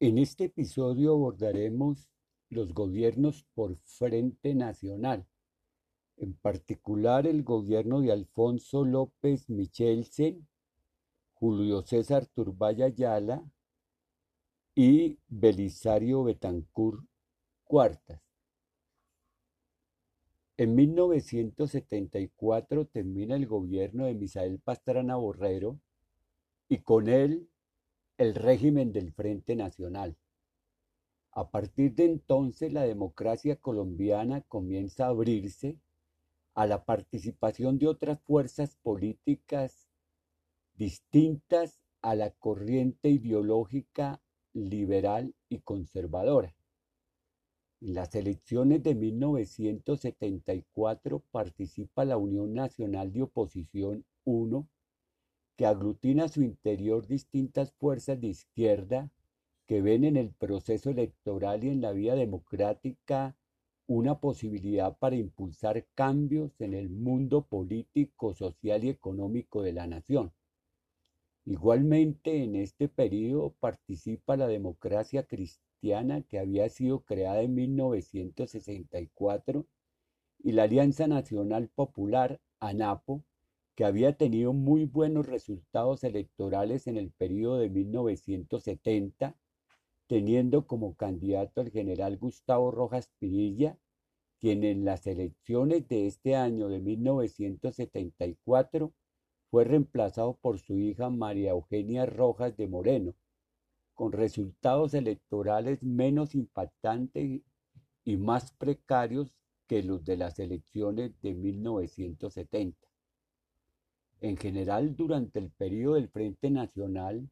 [0.00, 2.08] En este episodio abordaremos
[2.50, 5.24] los gobiernos por Frente Nacional,
[6.16, 10.48] en particular el gobierno de Alfonso López Michelsen,
[11.34, 13.48] Julio César Turbaya Ayala
[14.74, 17.06] y Belisario Betancourt
[17.62, 18.20] Cuartas.
[20.56, 25.78] En 1974 termina el gobierno de Misael Pastrana Borrero
[26.68, 27.48] y con él
[28.16, 30.16] el régimen del Frente Nacional.
[31.32, 35.80] A partir de entonces la democracia colombiana comienza a abrirse
[36.54, 39.88] a la participación de otras fuerzas políticas
[40.74, 46.54] distintas a la corriente ideológica liberal y conservadora.
[47.80, 54.68] En las elecciones de 1974 participa la Unión Nacional de Oposición 1,
[55.56, 59.10] que aglutina su interior distintas fuerzas de izquierda
[59.66, 63.36] que ven en el proceso electoral y en la vía democrática
[63.86, 70.32] una posibilidad para impulsar cambios en el mundo político, social y económico de la nación.
[71.44, 79.66] Igualmente, en este periodo participa la democracia cristiana que había sido creada en 1964
[80.38, 83.22] y la Alianza Nacional Popular, ANAPO,
[83.74, 89.36] que había tenido muy buenos resultados electorales en el periodo de 1970,
[90.06, 93.78] teniendo como candidato al general Gustavo Rojas Pinilla,
[94.38, 98.92] quien en las elecciones de este año de 1974
[99.50, 103.14] fue reemplazado por su hija María Eugenia Rojas de Moreno,
[103.94, 107.42] con resultados electorales menos impactantes
[108.04, 109.36] y más precarios
[109.66, 112.93] que los de las elecciones de 1970.
[114.24, 117.28] En general, durante el periodo del Frente Nacional,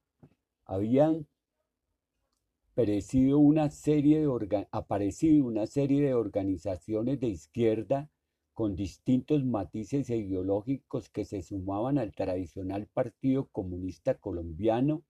[0.67, 1.27] habían
[2.73, 8.11] aparecido una serie de, aparecido una serie de organizaciones de izquierda
[8.52, 15.02] con distintos matices ideológicos que se sumaban al tradicional Partido Comunista Colombiano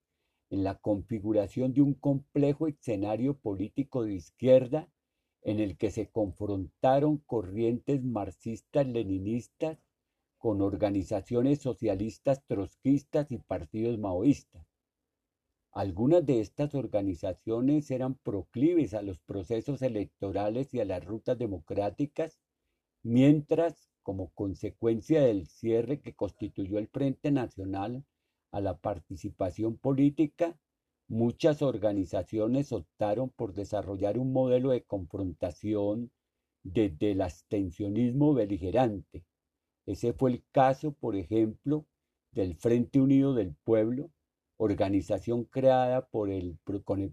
[0.50, 4.88] en la configuración de un complejo escenario político de izquierda
[5.42, 9.78] en el que se confrontaron corrientes marxistas-leninistas
[10.42, 14.66] con organizaciones socialistas trotskistas y partidos maoístas.
[15.70, 22.40] Algunas de estas organizaciones eran proclives a los procesos electorales y a las rutas democráticas
[23.04, 28.04] mientras, como consecuencia del cierre que constituyó el Frente Nacional
[28.50, 30.58] a la participación política,
[31.06, 36.10] muchas organizaciones optaron por desarrollar un modelo de confrontación
[36.64, 39.24] desde el abstencionismo beligerante.
[39.86, 41.86] Ese fue el caso, por ejemplo,
[42.30, 44.10] del Frente Unido del Pueblo,
[44.56, 46.58] organización creada con el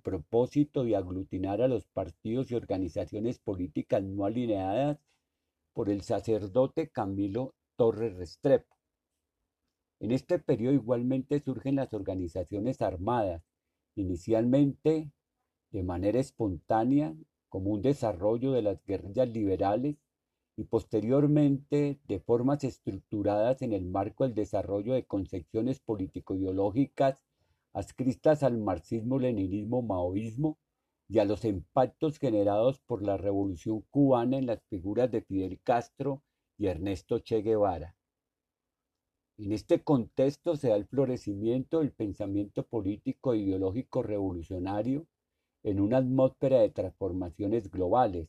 [0.02, 5.00] propósito de aglutinar a los partidos y organizaciones políticas no alineadas
[5.74, 8.75] por el sacerdote Camilo Torres Restrepo.
[10.00, 13.44] En este periodo igualmente surgen las organizaciones armadas,
[13.96, 15.12] inicialmente
[15.72, 17.16] de manera espontánea
[17.50, 19.97] como un desarrollo de las guerrillas liberales
[20.59, 27.24] y posteriormente de formas estructuradas en el marco del desarrollo de concepciones político-ideológicas
[27.72, 30.58] adscritas al marxismo-leninismo-maoísmo
[31.08, 36.24] y a los impactos generados por la revolución cubana en las figuras de Fidel Castro
[36.58, 37.96] y Ernesto Che Guevara.
[39.38, 45.08] En este contexto se da el florecimiento del pensamiento político ideológico revolucionario
[45.64, 48.28] en una atmósfera de transformaciones globales,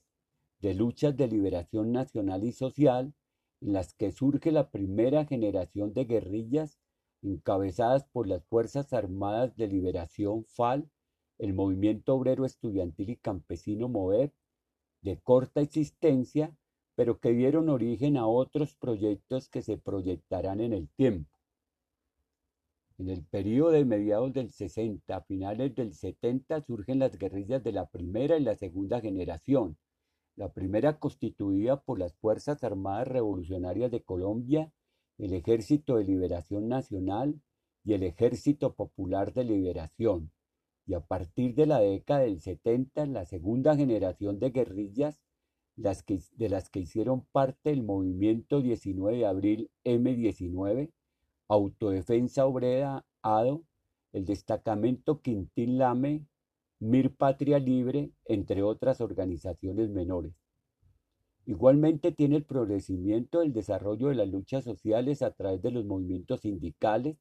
[0.60, 3.14] de luchas de liberación nacional y social,
[3.60, 6.78] en las que surge la primera generación de guerrillas
[7.22, 10.90] encabezadas por las Fuerzas Armadas de Liberación FAL
[11.40, 14.30] el movimiento obrero estudiantil y campesino MOVEB,
[15.00, 16.54] de corta existencia,
[16.94, 21.30] pero que dieron origen a otros proyectos que se proyectarán en el tiempo.
[22.98, 27.72] En el periodo de mediados del 60 a finales del 70 surgen las guerrillas de
[27.72, 29.78] la primera y la segunda generación.
[30.40, 34.72] La primera constituida por las Fuerzas Armadas Revolucionarias de Colombia,
[35.18, 37.42] el Ejército de Liberación Nacional
[37.84, 40.32] y el Ejército Popular de Liberación.
[40.86, 45.20] Y a partir de la década del 70 la segunda generación de guerrillas
[45.76, 50.90] las que, de las que hicieron parte el movimiento 19 de abril M19,
[51.48, 53.66] Autodefensa Obrera ADO,
[54.14, 56.24] el destacamento Quintín Lame,
[56.80, 60.32] Mir Patria Libre, entre otras organizaciones menores.
[61.46, 66.40] Igualmente tiene el progresimiento del desarrollo de las luchas sociales a través de los movimientos
[66.40, 67.16] sindicales,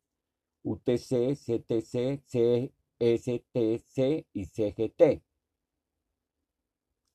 [0.63, 5.21] UTC, CTC, STC y CGT.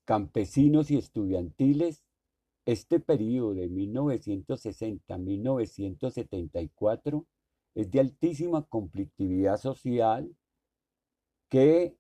[0.05, 2.05] Campesinos y estudiantiles,
[2.67, 7.27] este periodo de 1960 a 1974
[7.75, 10.35] es de altísima conflictividad social
[11.49, 11.97] que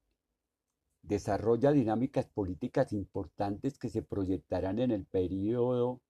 [1.06, 6.00] desarrolla dinámicas políticas importantes que se proyectarán en el periodo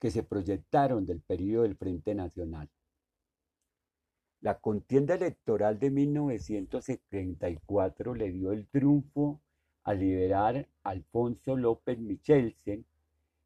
[0.00, 2.70] que se proyectaron del periodo del Frente Nacional.
[4.40, 9.42] La contienda electoral de 1974 le dio el triunfo
[9.84, 12.86] a liberar Alfonso López Michelsen,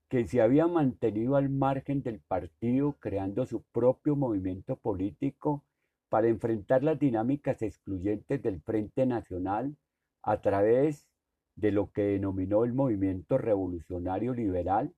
[0.08, 5.64] que se había mantenido al margen del partido creando su propio movimiento político
[6.08, 9.76] para enfrentar las dinámicas excluyentes del Frente Nacional
[10.24, 11.06] a través
[11.54, 14.94] de lo que denominó el movimiento revolucionario liberal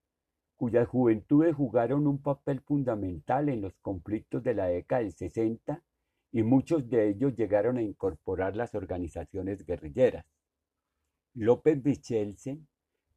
[0.56, 5.82] cuyas juventudes jugaron un papel fundamental en los conflictos de la década del 60
[6.32, 10.24] y muchos de ellos llegaron a incorporar las organizaciones guerrilleras.
[11.34, 12.66] López Michelsen,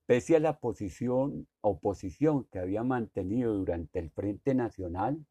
[0.05, 5.25] pese a la posición, oposición que había mantenido durante el Frente Nacional,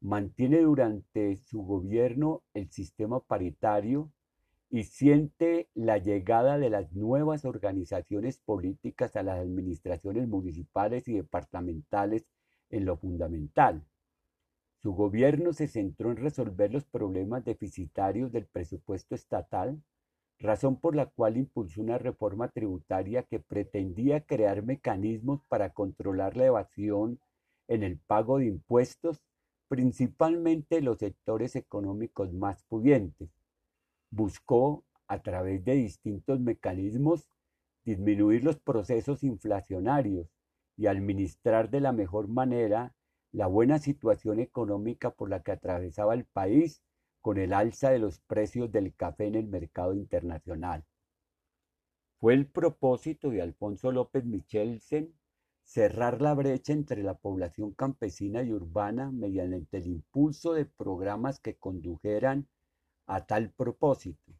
[0.00, 4.12] mantiene durante su gobierno el sistema paritario
[4.70, 12.26] y siente la llegada de las nuevas organizaciones políticas a las administraciones municipales y departamentales
[12.70, 13.84] en lo fundamental.
[14.82, 19.82] Su gobierno se centró en resolver los problemas deficitarios del presupuesto estatal,
[20.38, 26.46] razón por la cual impulsó una reforma tributaria que pretendía crear mecanismos para controlar la
[26.46, 27.20] evasión
[27.68, 29.22] en el pago de impuestos,
[29.68, 33.30] principalmente los sectores económicos más pudientes
[34.10, 37.28] buscó, a través de distintos mecanismos,
[37.84, 40.28] disminuir los procesos inflacionarios
[40.76, 42.94] y administrar de la mejor manera
[43.32, 46.82] la buena situación económica por la que atravesaba el país
[47.20, 50.84] con el alza de los precios del café en el mercado internacional.
[52.18, 55.14] Fue el propósito de Alfonso López Michelsen
[55.64, 61.56] cerrar la brecha entre la población campesina y urbana mediante el impulso de programas que
[61.56, 62.48] condujeran
[63.06, 64.32] a tal propósito,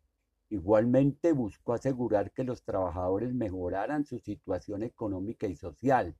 [0.50, 6.16] igualmente buscó asegurar que los trabajadores mejoraran su situación económica y social,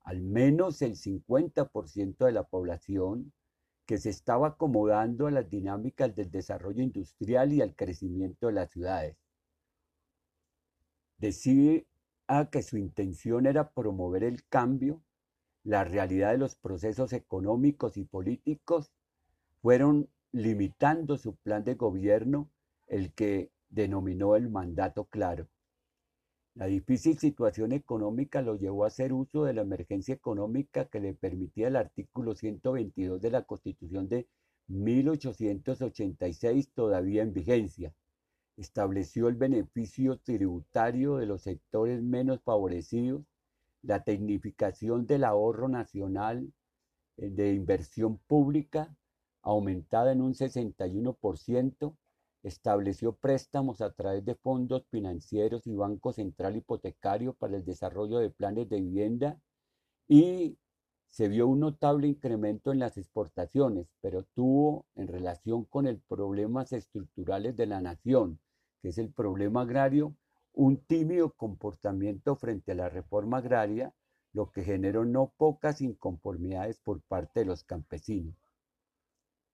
[0.00, 3.32] al menos el 50% de la población
[3.86, 8.70] que se estaba acomodando a las dinámicas del desarrollo industrial y al crecimiento de las
[8.70, 9.16] ciudades.
[11.18, 11.82] Decía
[12.50, 15.02] que su intención era promover el cambio,
[15.62, 18.90] la realidad de los procesos económicos y políticos
[19.62, 22.50] fueron limitando su plan de gobierno,
[22.88, 25.46] el que denominó el mandato claro.
[26.56, 31.14] La difícil situación económica lo llevó a hacer uso de la emergencia económica que le
[31.14, 34.26] permitía el artículo 122 de la Constitución de
[34.66, 37.94] 1886 todavía en vigencia.
[38.56, 43.22] Estableció el beneficio tributario de los sectores menos favorecidos,
[43.82, 46.52] la tecnificación del ahorro nacional
[47.18, 48.96] eh, de inversión pública
[49.44, 51.96] aumentada en un 61%,
[52.42, 58.30] estableció préstamos a través de fondos financieros y Banco Central Hipotecario para el desarrollo de
[58.30, 59.40] planes de vivienda
[60.08, 60.58] y
[61.06, 66.72] se vio un notable incremento en las exportaciones, pero tuvo en relación con el problemas
[66.72, 68.40] estructurales de la nación,
[68.82, 70.16] que es el problema agrario,
[70.52, 73.94] un tímido comportamiento frente a la reforma agraria,
[74.32, 78.34] lo que generó no pocas inconformidades por parte de los campesinos.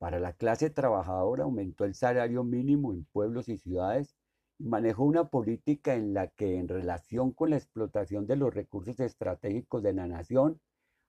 [0.00, 4.16] Para la clase trabajadora aumentó el salario mínimo en pueblos y ciudades
[4.58, 8.98] y manejó una política en la que en relación con la explotación de los recursos
[8.98, 10.58] estratégicos de la nación,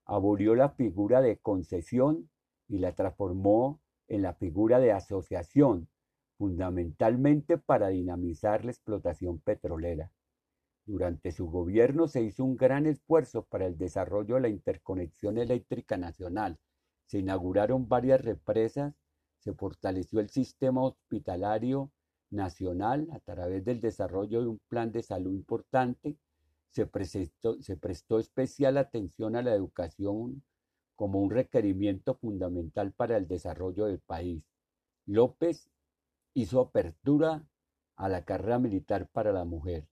[0.05, 2.29] abolió la figura de concesión
[2.67, 3.79] y la transformó
[4.10, 5.88] en la figura de asociación,
[6.38, 10.12] fundamentalmente para dinamizar la explotación petrolera.
[10.86, 15.95] Durante su gobierno se hizo un gran esfuerzo para el desarrollo de la interconexión eléctrica
[15.95, 16.60] nacional,
[17.12, 18.96] se inauguraron varias represas,
[19.39, 21.91] se fortaleció el sistema hospitalario
[22.30, 26.15] nacional a través del desarrollo de un plan de salud importante,
[26.70, 30.41] se prestó, especial atención a la educación
[30.96, 34.46] como un requerimiento fundamental para el desarrollo del país.
[35.06, 35.70] López
[36.34, 37.46] hizo apertura
[37.98, 39.86] a la carrera militar para la mujer.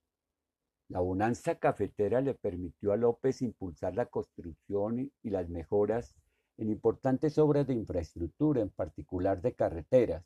[0.88, 6.14] La bonanza cafetera le permitió a López impulsar la construcción y las mejoras
[6.60, 10.24] en importantes obras de infraestructura, en particular de carreteras.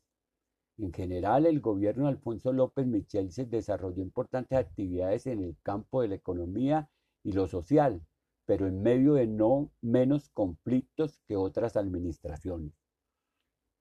[0.79, 6.03] En general, el gobierno de Alfonso López Michel se desarrolló importantes actividades en el campo
[6.03, 6.91] de la economía
[7.23, 8.03] y lo social,
[8.47, 12.75] pero en medio de no menos conflictos que otras administraciones.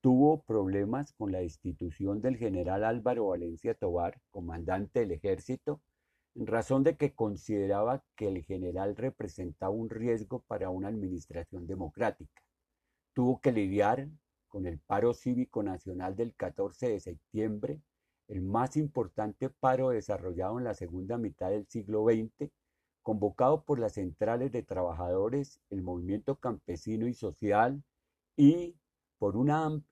[0.01, 5.81] tuvo problemas con la destitución del general Álvaro Valencia Tobar, comandante del ejército,
[6.35, 12.41] razón de que consideraba que el general representaba un riesgo para una administración democrática.
[13.13, 14.09] Tuvo que lidiar
[14.47, 17.81] con el paro cívico nacional del 14 de septiembre,
[18.27, 22.51] el más importante paro desarrollado en la segunda mitad del siglo XX,
[23.01, 27.83] convocado por las centrales de trabajadores, el movimiento campesino y social
[28.37, 28.75] y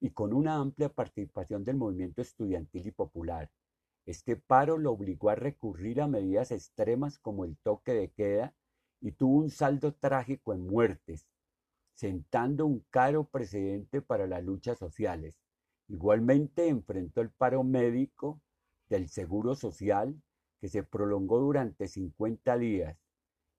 [0.02, 3.50] y con una amplia participación del movimiento estudiantil y popular.
[4.06, 8.56] Este paro lo obligó a recurrir a medidas extremas como el toque de queda
[9.00, 11.28] y tuvo un saldo trágico en muertes,
[11.94, 15.36] sentando un caro precedente para las luchas sociales.
[15.88, 18.42] Igualmente enfrentó el paro médico
[18.90, 20.20] del Seguro Social
[20.60, 22.98] que se prolongó durante 50 días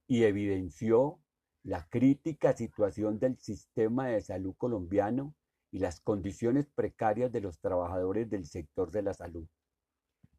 [0.07, 1.21] y evidenció
[1.63, 5.35] la crítica situación del sistema de salud colombiano
[5.71, 9.47] y las condiciones precarias de los trabajadores del sector de la salud.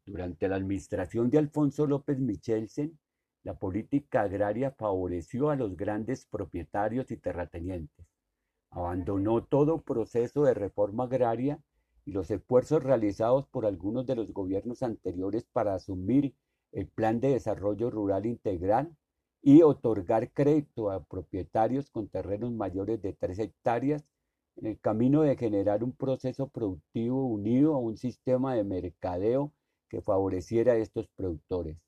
[0.06, 2.98] Durante la administración de Alfonso López Michelsen,
[3.42, 8.06] la política agraria favoreció a los grandes propietarios y terratenientes.
[8.70, 11.58] Abandonó todo proceso de reforma agraria
[12.04, 16.34] y los esfuerzos realizados por algunos de los gobiernos anteriores para asumir
[16.72, 18.94] el Plan de Desarrollo Rural Integral
[19.40, 24.04] y otorgar crédito a propietarios con terrenos mayores de tres hectáreas
[24.56, 29.52] en el camino de generar un proceso productivo unido a un sistema de mercadeo
[29.88, 31.78] que favoreciera a estos productores.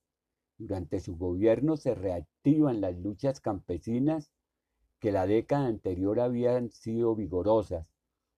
[0.58, 4.32] Durante su gobierno se reactivan las luchas campesinas
[5.00, 7.86] que la década anterior habían sido vigorosas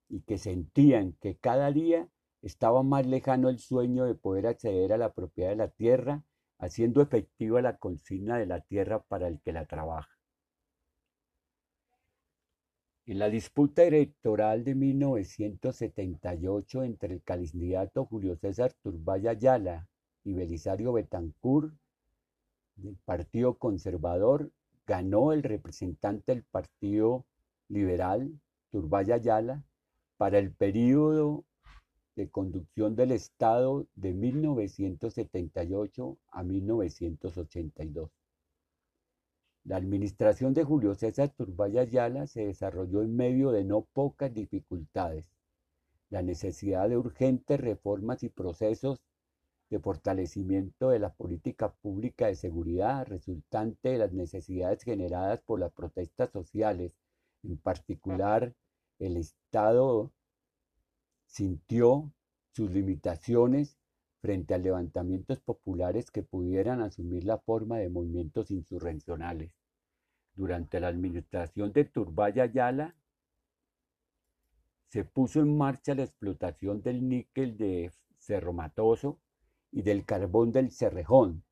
[0.09, 2.09] y que sentían que cada día
[2.43, 6.25] estaba más lejano el sueño de poder acceder a la propiedad de la tierra,
[6.59, 10.18] haciendo efectiva la consigna de la tierra para el que la trabaja.
[13.09, 19.89] En la disputa electoral de 1978 entre el candidato Julio César Turbaya Ayala
[20.25, 21.73] y Belisario Betancourt
[22.77, 24.51] del Partido Conservador,
[24.87, 27.25] ganó el representante del Partido
[27.71, 28.39] Liberal,
[28.71, 29.65] Turbaya Ayala,
[30.19, 31.47] para el período
[32.15, 38.11] de conducción del Estado de 1978 a 1982.
[39.69, 45.31] La administración de Julio César Turbay Ayala se desarrolló en medio de no pocas dificultades.
[46.09, 49.03] La necesidad de urgentes reformas y procesos
[49.69, 55.71] de fortalecimiento de la política pública de seguridad resultante de las necesidades generadas por las
[55.71, 56.95] protestas sociales.
[57.43, 58.55] En particular,
[58.99, 60.11] el Estado
[61.27, 62.11] sintió
[62.53, 63.77] sus limitaciones
[64.23, 69.58] frente a levantamientos populares que pudieran asumir la forma de movimientos insurreccionales.
[70.39, 72.95] Durante la administración de Turbay Ayala,
[74.87, 79.19] se puso en marcha la explotación del níquel de Cerro Matoso
[79.73, 81.43] y del carbón del Cerrejón.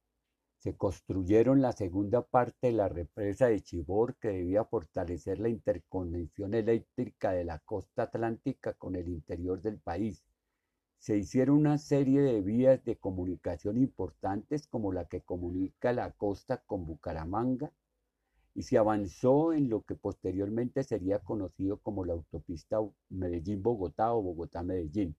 [0.58, 6.54] Se construyeron la segunda parte de la represa de Chibor que debía fortalecer la interconexión
[6.54, 10.22] eléctrica de la costa atlántica con el interior del país
[10.98, 16.62] se hicieron una serie de vías de comunicación importantes como la que comunica la costa
[16.66, 17.72] con Bucaramanga
[18.56, 22.78] y se avanzó en lo que posteriormente sería conocido como la autopista
[23.10, 25.14] Medellín-Bogotá o Bogotá-Medellín.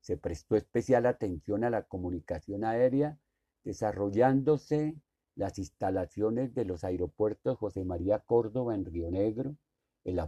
[0.00, 3.18] Se prestó especial atención a la comunicación aérea,
[3.64, 4.96] desarrollándose
[5.34, 9.56] las instalaciones de los aeropuertos José María Córdoba en Río Negro,
[10.04, 10.18] el,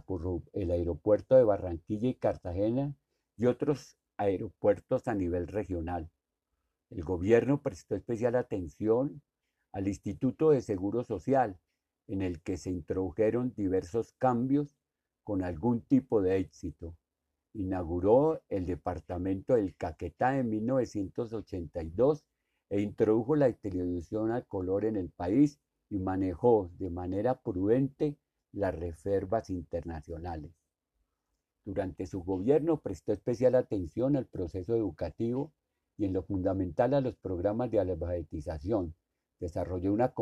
[0.53, 2.95] el aeropuerto de Barranquilla y Cartagena
[3.35, 6.11] y otros aeropuertos a nivel regional.
[6.91, 9.23] El gobierno prestó especial atención
[9.71, 11.57] al Instituto de Seguro Social,
[12.07, 14.75] en el que se introdujeron diversos cambios
[15.23, 16.95] con algún tipo de éxito.
[17.53, 22.25] Inauguró el departamento del Caquetá en 1982
[22.69, 28.17] e introdujo la televisión al color en el país y manejó de manera prudente
[28.51, 30.51] las reservas internacionales.
[31.65, 35.53] Durante su gobierno prestó especial atención al proceso educativo
[35.97, 38.95] y en lo fundamental a los programas de alfabetización.
[39.43, 40.13] Desarrolló una,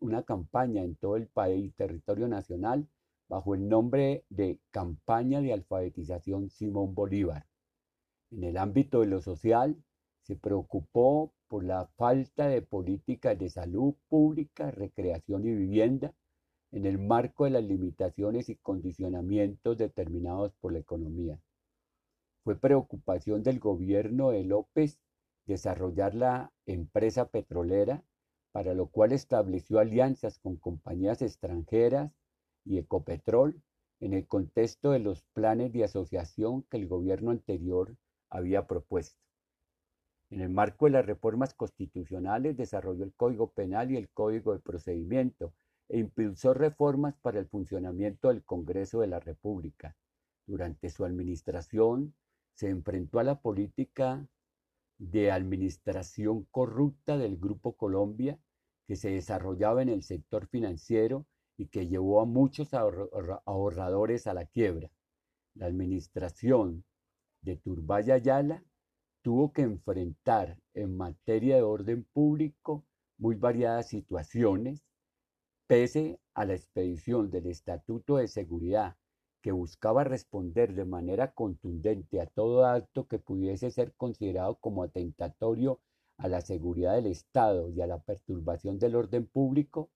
[0.00, 2.88] una campaña en todo el país, territorio nacional,
[3.28, 7.46] bajo el nombre de Campaña de Alfabetización Simón Bolívar.
[8.32, 9.76] En el ámbito de lo social,
[10.22, 16.12] se preocupó por la falta de políticas de salud pública, recreación y vivienda,
[16.72, 21.38] en el marco de las limitaciones y condicionamientos determinados por la economía.
[22.42, 24.98] Fue preocupación del gobierno de López
[25.46, 28.02] desarrollar la empresa petrolera,
[28.54, 32.12] para lo cual estableció alianzas con compañías extranjeras
[32.64, 33.60] y Ecopetrol,
[33.98, 37.96] en el contexto de los planes de asociación que el gobierno anterior
[38.30, 39.20] había propuesto.
[40.30, 44.60] En el marco de las reformas constitucionales desarrolló el Código Penal y el Código de
[44.60, 45.52] Procedimiento
[45.88, 49.96] e impulsó reformas para el funcionamiento del Congreso de la República.
[50.46, 52.14] Durante su administración
[52.52, 54.28] se enfrentó a la política
[54.98, 58.38] de administración corrupta del Grupo Colombia
[58.86, 61.26] que se desarrollaba en el sector financiero
[61.56, 64.90] y que llevó a muchos ahorradores a la quiebra.
[65.54, 66.84] La administración
[67.42, 68.64] de Turbay Ayala
[69.22, 72.84] tuvo que enfrentar en materia de orden público
[73.16, 74.84] muy variadas situaciones,
[75.66, 78.96] pese a la expedición del Estatuto de Seguridad
[79.40, 85.80] que buscaba responder de manera contundente a todo acto que pudiese ser considerado como atentatorio
[86.16, 89.90] a la seguridad del Estado y a la perturbación del orden público,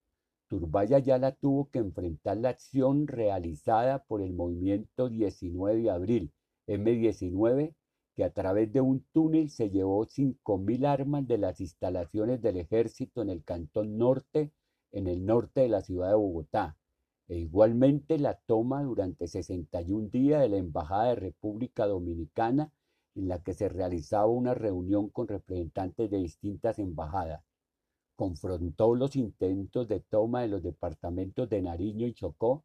[0.48, 6.32] Turbay Ayala tuvo que enfrentar la acción realizada por el movimiento 19 de abril,
[6.66, 7.74] M19,
[8.16, 13.22] que a través de un túnel se llevó 5.000 armas de las instalaciones del ejército
[13.22, 14.50] en el Cantón Norte,
[14.90, 16.76] en el norte de la ciudad de Bogotá,
[17.28, 22.72] e igualmente la toma durante 61 días de la Embajada de República Dominicana,
[23.18, 27.42] en la que se realizaba una reunión con representantes de distintas embajadas.
[28.14, 32.64] Confrontó los intentos de toma de los departamentos de Nariño y Chocó,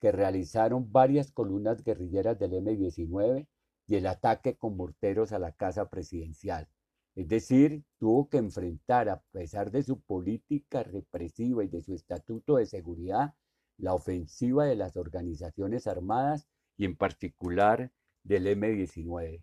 [0.00, 3.46] que realizaron varias columnas guerrilleras del M-19
[3.86, 6.68] y el ataque con morteros a la casa presidencial.
[7.14, 12.56] Es decir, tuvo que enfrentar, a pesar de su política represiva y de su estatuto
[12.56, 13.34] de seguridad,
[13.76, 17.92] la ofensiva de las organizaciones armadas y en particular
[18.24, 19.42] del M-19.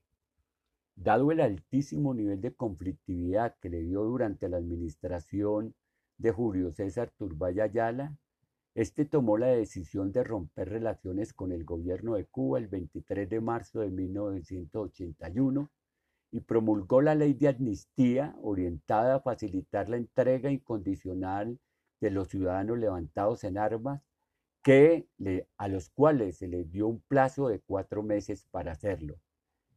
[1.01, 5.73] Dado el altísimo nivel de conflictividad que le dio durante la administración
[6.17, 8.17] de Julio César Turbay Ayala,
[8.75, 13.39] este tomó la decisión de romper relaciones con el gobierno de Cuba el 23 de
[13.39, 15.71] marzo de 1981
[16.31, 21.61] y promulgó la ley de amnistía orientada a facilitar la entrega incondicional
[22.01, 24.01] de los ciudadanos levantados en armas
[24.61, 25.07] que
[25.55, 29.15] a los cuales se les dio un plazo de cuatro meses para hacerlo.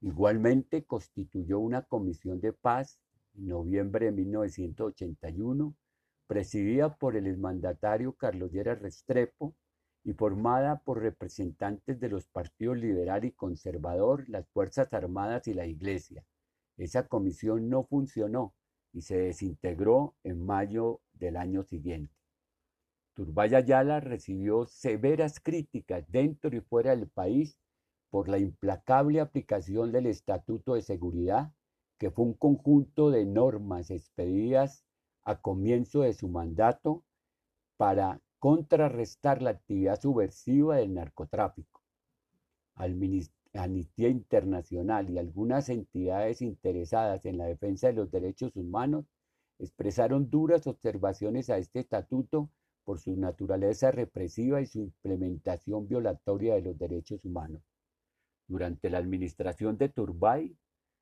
[0.02, 2.98] Igualmente constituyó una comisión de paz
[3.34, 5.76] en noviembre de 1981,
[6.26, 9.54] presidida por el exmandatario Carlos Lleras Restrepo
[10.02, 15.66] y formada por representantes de los partidos liberal y conservador, las Fuerzas Armadas y la
[15.66, 16.24] Iglesia.
[16.76, 18.54] Esa comisión no funcionó
[18.92, 22.12] y se desintegró en mayo del año siguiente.
[23.14, 27.56] Turbay Ayala recibió severas críticas dentro y fuera del país
[28.12, 31.50] por la implacable aplicación del Estatuto de Seguridad,
[31.96, 34.84] que fue un conjunto de normas expedidas
[35.24, 37.04] a comienzo de su mandato
[37.78, 41.80] para contrarrestar la actividad subversiva del narcotráfico.
[42.74, 49.06] Amnistía Internacional y algunas entidades interesadas en la defensa de los derechos humanos
[49.58, 52.50] expresaron duras observaciones a este estatuto
[52.84, 57.62] por su naturaleza represiva y su implementación violatoria de los derechos humanos.
[58.52, 60.54] Durante la administración de Turbay,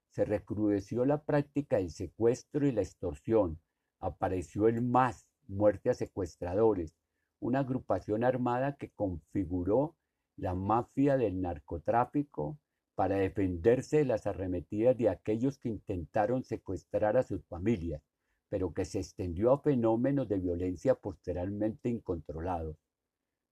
[0.08, 3.58] se recrudeció la práctica del secuestro y la extorsión.
[3.98, 6.94] Apareció el MAS, Muerte a Secuestradores,
[7.40, 9.96] una agrupación armada que configuró
[10.36, 12.56] la mafia del narcotráfico
[12.94, 18.00] para defenderse de las arremetidas de aquellos que intentaron secuestrar a sus familias
[18.48, 22.76] pero que se extendió a fenómenos de violencia posteriormente incontrolados.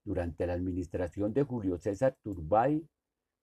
[0.05, 2.85] Durante la administración de Julio César Turbay,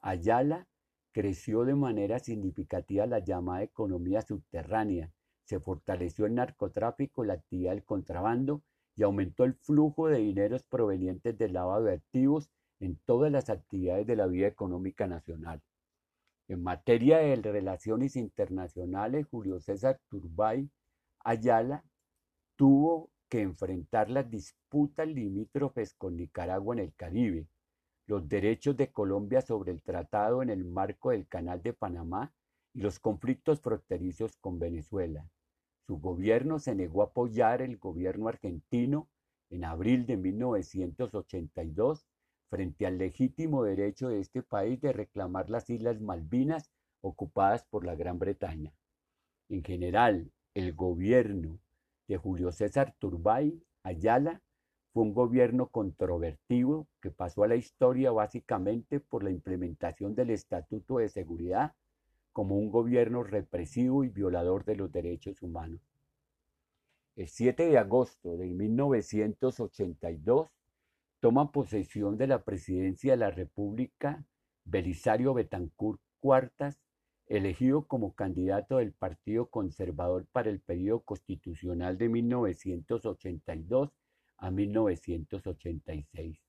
[0.05, 0.67] Ayala
[1.13, 5.11] creció de manera significativa la llamada economía subterránea,
[5.45, 8.61] se fortaleció el narcotráfico, la actividad del contrabando
[8.95, 14.05] y aumentó el flujo de dineros provenientes del lavado de activos en todas las actividades
[14.05, 15.63] de la vida económica nacional.
[16.47, 20.69] En materia de relaciones internacionales, Julio César Turbay
[21.23, 21.83] Ayala
[22.55, 27.47] tuvo que enfrentar las disputas limítrofes con Nicaragua en el Caribe,
[28.07, 32.33] los derechos de Colombia sobre el tratado en el marco del Canal de Panamá
[32.73, 35.27] y los conflictos fronterizos con Venezuela.
[35.87, 39.09] Su gobierno se negó a apoyar el gobierno argentino
[39.49, 42.05] en abril de 1982
[42.49, 47.95] frente al legítimo derecho de este país de reclamar las Islas Malvinas ocupadas por la
[47.95, 48.73] Gran Bretaña.
[49.49, 51.59] En general, el gobierno
[52.07, 54.41] de Julio César Turbay Ayala
[54.95, 60.99] fue un gobierno controvertido que pasó a la historia básicamente por la implementación del Estatuto
[60.99, 61.73] de Seguridad
[62.31, 65.81] como un gobierno represivo y violador de los derechos humanos.
[67.17, 70.47] El 7 de agosto de 1982,
[71.19, 74.23] toma posesión de la presidencia de la República
[74.63, 76.79] Belisario Betancourt Cuartas,
[77.27, 83.91] elegido como candidato del Partido Conservador para el periodo constitucional de 1982
[84.37, 86.41] a 1986.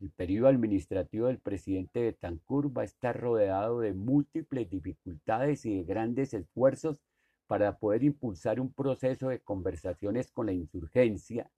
[0.00, 5.84] El periodo administrativo del presidente Betancourt va a estar rodeado de múltiples dificultades y de
[5.84, 7.02] grandes esfuerzos
[7.46, 11.50] para poder impulsar un proceso de conversaciones con la insurgencia,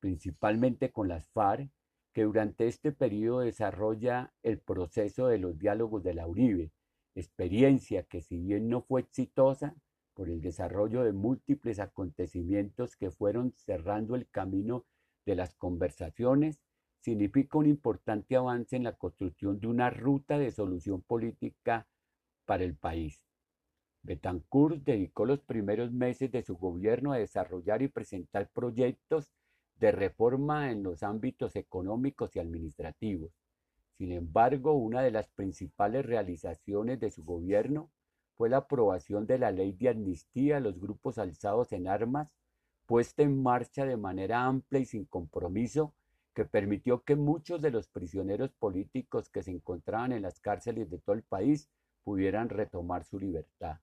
[0.00, 1.70] principalmente con las FARC,
[2.12, 6.70] que durante este periodo desarrolla el proceso de los diálogos de la Uribe,
[7.14, 9.74] experiencia que si bien no fue exitosa
[10.14, 14.84] por el desarrollo de múltiples acontecimientos que fueron cerrando el camino
[15.26, 16.60] de las conversaciones,
[17.00, 21.86] significa un importante avance en la construcción de una ruta de solución política
[22.46, 23.22] para el país.
[24.02, 29.32] Betancourt dedicó los primeros meses de su gobierno a desarrollar y presentar proyectos
[29.76, 33.32] de reforma en los ámbitos económicos y administrativos.
[33.96, 37.90] Sin embargo, una de las principales realizaciones de su gobierno
[38.36, 42.32] fue la aprobación de la ley de amnistía a los grupos alzados en armas,
[42.86, 45.94] puesta en marcha de manera amplia y sin compromiso
[46.34, 50.98] que permitió que muchos de los prisioneros políticos que se encontraban en las cárceles de
[50.98, 51.70] todo el país
[52.02, 53.78] pudieran retomar su libertad.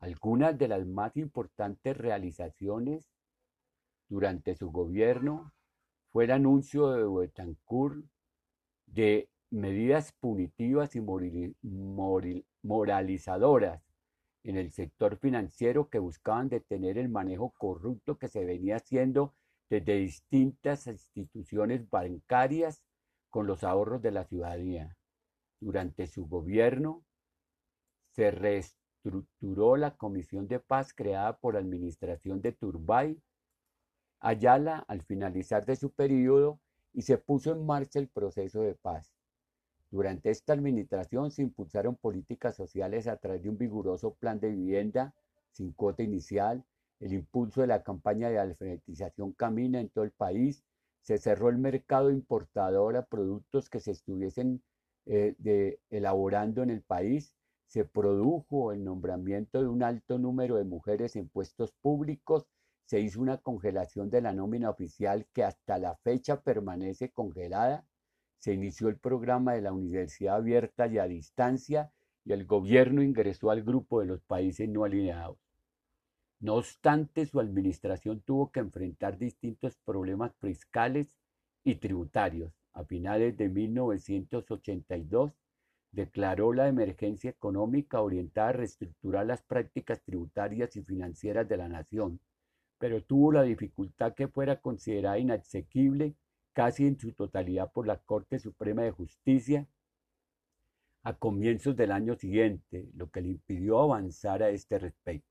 [0.00, 3.08] Algunas de las más importantes realizaciones
[4.08, 5.52] durante su gobierno
[6.10, 8.04] fue el anuncio de Betancourt
[8.86, 11.00] de medidas punitivas y
[12.62, 13.82] moralizadoras
[14.42, 19.34] en el sector financiero que buscaban detener el manejo corrupto que se venía haciendo
[19.68, 22.82] desde distintas instituciones bancarias
[23.28, 24.96] con los ahorros de la ciudadanía.
[25.60, 27.04] Durante su gobierno
[28.12, 33.22] se reestructuró la Comisión de Paz creada por la administración de Turbay
[34.20, 36.60] Ayala al finalizar de su periodo
[36.92, 39.10] y se puso en marcha el proceso de paz.
[39.90, 45.14] Durante esta administración se impulsaron políticas sociales a través de un vigoroso plan de vivienda
[45.50, 46.64] sin cuota inicial,
[47.00, 50.62] el impulso de la campaña de alfabetización camina en todo el país,
[51.00, 54.62] se cerró el mercado importador a productos que se estuviesen
[55.06, 57.34] eh, elaborando en el país,
[57.66, 62.46] se produjo el nombramiento de un alto número de mujeres en puestos públicos,
[62.84, 67.86] se hizo una congelación de la nómina oficial que hasta la fecha permanece congelada,
[68.40, 71.92] se inició el programa de la Universidad Abierta y a Distancia
[72.24, 75.38] y el gobierno ingresó al grupo de los países no alineados.
[76.40, 81.14] No obstante, su administración tuvo que enfrentar distintos problemas fiscales
[81.64, 82.52] y tributarios.
[82.72, 85.32] A finales de 1982,
[85.92, 92.20] declaró la emergencia económica orientada a reestructurar las prácticas tributarias y financieras de la nación,
[92.78, 96.14] pero tuvo la dificultad que fuera considerada inasequible
[96.52, 99.66] casi en su totalidad por la Corte Suprema de Justicia
[101.02, 105.28] a comienzos del año siguiente, lo que le impidió avanzar a este respecto.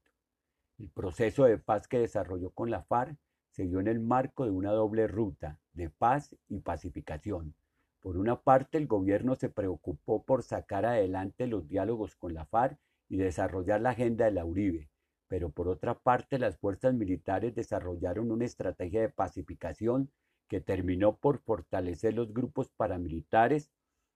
[0.80, 3.18] El proceso de paz que desarrolló con la FARC
[3.52, 7.54] se dio en el marco de una doble ruta de paz y pacificación.
[8.00, 12.80] Por una parte, el gobierno se preocupó por sacar adelante los diálogos con la FARC
[13.10, 14.90] y desarrollar la agenda de la Uribe,
[15.28, 20.10] pero por otra parte, las fuerzas militares desarrollaron una estrategia de pacificación
[20.50, 23.72] que terminó por fortalecer los grupos paramilitares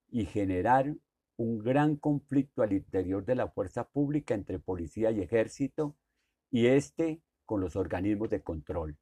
[0.10, 0.94] y generar
[1.38, 5.96] un gran conflicto al interior de la fuerza pública entre policía y ejército,
[6.52, 8.98] y este con los organismos de control.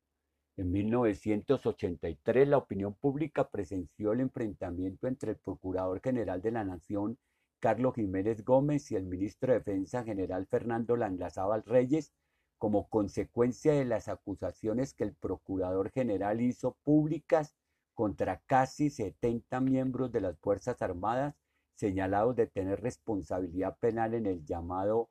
[0.57, 7.17] En 1983 la opinión pública presenció el enfrentamiento entre el Procurador General de la Nación,
[7.59, 12.11] Carlos Jiménez Gómez, y el Ministro de Defensa General Fernando Langlazábal Reyes,
[12.61, 17.55] como consecuencia de las acusaciones que el Procurador General hizo públicas
[17.95, 21.33] contra casi 70 miembros de las Fuerzas Armadas
[21.73, 25.09] señalados de tener responsabilidad penal en el llamado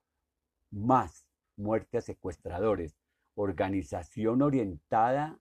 [0.70, 2.96] MAS, muerte a secuestradores,
[3.34, 5.40] organización orientada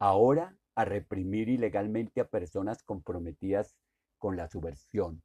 [0.00, 3.76] ahora a reprimir ilegalmente a personas comprometidas
[4.18, 5.22] con la subversión.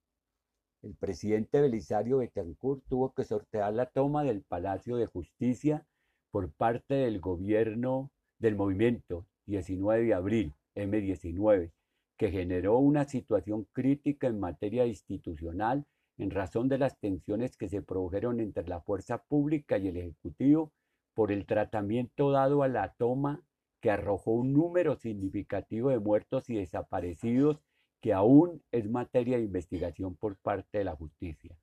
[0.84, 5.88] El presidente Belisario Betancourt tuvo que sortear la toma del Palacio de Justicia
[6.32, 11.72] por parte del gobierno del movimiento 19 de abril, M19,
[12.18, 15.86] que generó una situación crítica en materia institucional
[16.18, 20.72] en razón de las tensiones que se produjeron entre la fuerza pública y el Ejecutivo
[21.14, 23.44] por el tratamiento dado a la toma
[23.82, 27.62] que arrojó un número significativo de muertos y desaparecidos
[28.02, 31.58] que aún es materia de investigación por parte de la justicia.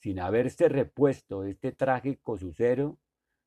[0.00, 2.98] Sin haberse repuesto este trágico suceso,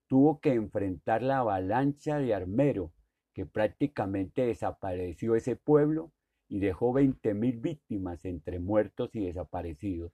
[0.09, 2.91] tuvo que enfrentar la avalancha de Armero,
[3.33, 6.11] que prácticamente desapareció ese pueblo
[6.49, 10.11] y dejó 20.000 víctimas entre muertos y desaparecidos.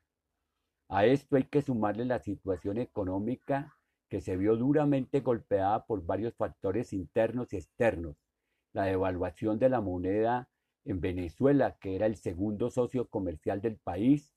[0.90, 3.74] A esto hay que sumarle la situación económica
[4.10, 8.18] que se vio duramente golpeada por varios factores internos y externos.
[8.74, 10.50] La devaluación de la moneda
[10.84, 14.36] en Venezuela, que era el segundo socio comercial del país,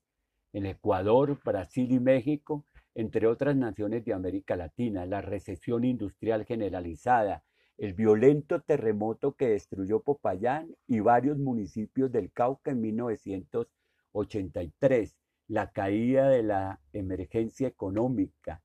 [0.52, 2.64] en Ecuador, Brasil y México,
[2.98, 7.44] entre otras naciones de América Latina, la recesión industrial generalizada,
[7.76, 16.28] el violento terremoto que destruyó Popayán y varios municipios del Cauca en 1983, la caída
[16.28, 18.64] de la emergencia económica,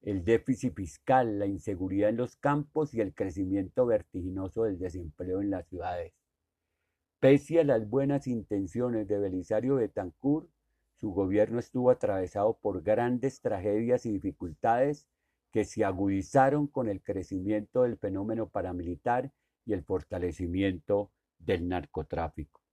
[0.00, 5.50] el déficit fiscal, la inseguridad en los campos y el crecimiento vertiginoso del desempleo en
[5.50, 6.14] las ciudades.
[7.20, 10.48] Pese a las buenas intenciones de Belisario Betancourt,
[11.04, 15.06] su gobierno estuvo atravesado por grandes tragedias y dificultades
[15.52, 19.30] que se agudizaron con el crecimiento del fenómeno paramilitar
[19.66, 22.63] y el fortalecimiento del narcotráfico.